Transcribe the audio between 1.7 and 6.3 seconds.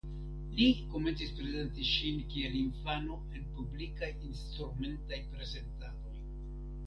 ŝin kiel infano en publikaj instrumentaj prezentadoj.